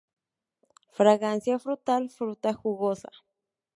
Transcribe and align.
Fragancia 0.99 1.59
frutal 1.59 2.09
Fruta 2.09 2.53
jugosa. 2.55 3.11